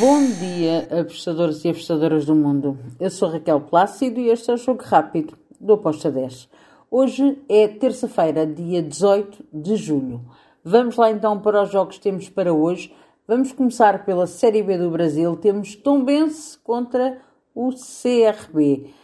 [0.00, 2.78] Bom dia, apostadores e apostadoras do mundo.
[2.98, 6.48] Eu sou Raquel Plácido e este é o Jogo Rápido do Aposta 10.
[6.90, 10.22] Hoje é terça-feira, dia 18 de julho.
[10.64, 12.90] Vamos lá então para os jogos que temos para hoje.
[13.28, 15.36] Vamos começar pela Série B do Brasil.
[15.36, 17.18] Temos Tombense contra
[17.54, 18.94] o CRB.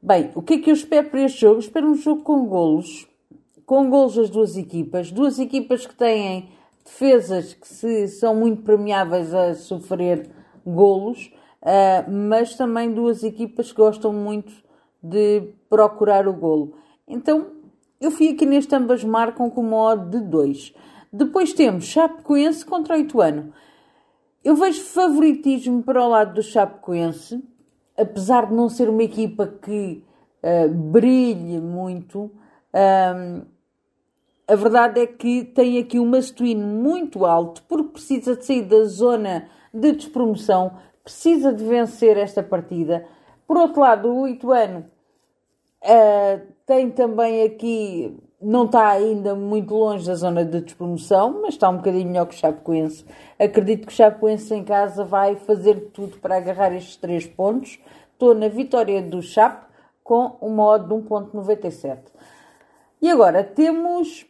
[0.00, 1.60] Bem, o que é que eu espero para este jogo?
[1.60, 3.06] espero um jogo com golos,
[3.66, 6.48] com golos das duas equipas, duas equipas que têm
[6.84, 10.30] defesas que se, são muito premiáveis a sofrer
[10.66, 11.32] golos,
[11.62, 14.52] uh, mas também duas equipas que gostam muito
[15.02, 16.74] de procurar o golo.
[17.06, 17.46] Então,
[18.00, 20.74] eu fui aqui neste ambas marcam com uma odd de 2.
[21.12, 23.52] Depois temos Chapecoense contra o Ituano.
[24.42, 27.42] Eu vejo favoritismo para o lado do Chapecoense,
[27.96, 30.02] apesar de não ser uma equipa que
[30.42, 32.30] uh, brilhe muito.
[32.72, 33.42] Um,
[34.50, 38.82] a verdade é que tem aqui um must muito alto, porque precisa de sair da
[38.82, 40.72] zona de despromoção,
[41.04, 43.06] precisa de vencer esta partida.
[43.46, 44.86] Por outro lado, o Ituano
[45.84, 51.68] uh, tem também aqui, não está ainda muito longe da zona de despromoção, mas está
[51.68, 53.04] um bocadinho melhor que o Chapecoense.
[53.38, 57.78] Acredito que o Chapecoense em casa vai fazer tudo para agarrar estes três pontos.
[58.12, 59.64] Estou na vitória do Chape
[60.02, 61.98] com uma odd de 1.97.
[63.00, 64.28] E agora temos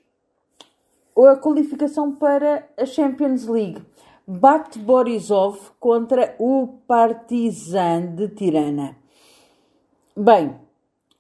[1.16, 3.82] a qualificação para a Champions League.
[4.26, 8.96] Bate Borisov contra o Partizan de Tirana.
[10.16, 10.54] Bem,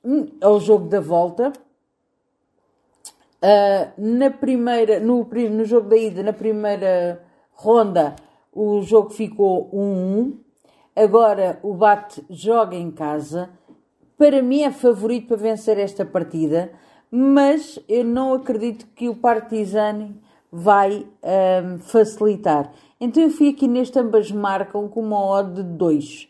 [0.04, 1.52] hum, é o jogo da volta.
[3.42, 8.14] Uh, na primeira, no, no jogo da ida, na primeira ronda,
[8.52, 10.36] o jogo ficou 1-1.
[10.94, 13.50] Agora o Bate joga em casa.
[14.18, 16.70] Para mim é favorito para vencer esta partida
[17.10, 20.14] mas eu não acredito que o Partizani
[20.52, 21.06] vai
[21.64, 22.72] um, facilitar.
[23.00, 26.28] Então eu fui aqui neste ambas marcam com uma odd de 2.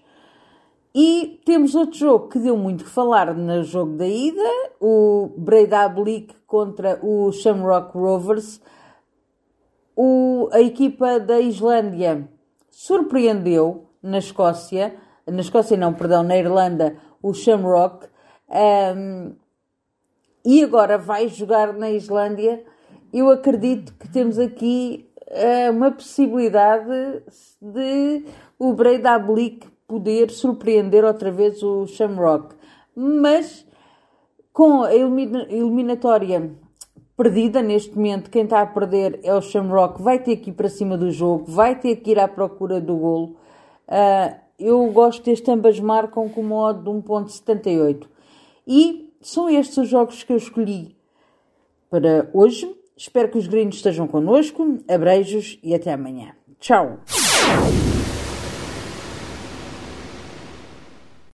[0.94, 4.42] E temos outro jogo que deu muito que falar no jogo da ida,
[4.80, 8.60] o Breidablik contra o Shamrock Rovers.
[9.94, 12.28] O, a equipa da Islândia
[12.70, 18.08] surpreendeu na Escócia, na Escócia não, perdão, na Irlanda, o Shamrock.
[18.48, 19.36] Um,
[20.44, 22.62] e agora vai jogar na Islândia.
[23.12, 27.22] Eu acredito que temos aqui uh, uma possibilidade
[27.60, 28.24] de
[28.58, 32.54] o Breidablik poder surpreender outra vez o Shamrock.
[32.94, 33.66] Mas
[34.52, 36.50] com a eliminatória
[37.16, 40.68] perdida neste momento, quem está a perder é o Shamrock, vai ter que ir para
[40.68, 43.36] cima do jogo, vai ter que ir à procura do golo.
[43.86, 48.06] Uh, eu gosto deste ambas marcam com modo de 1.78.
[48.66, 50.96] E são estes os jogos que eu escolhi
[51.90, 52.74] para hoje.
[52.96, 54.78] Espero que os gringos estejam connosco.
[54.88, 56.34] Abreijos e até amanhã.
[56.58, 57.00] Tchau!